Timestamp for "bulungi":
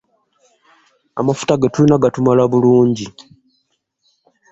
2.51-3.07